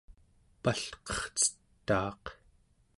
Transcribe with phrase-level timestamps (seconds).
[0.63, 2.23] palqercetaaq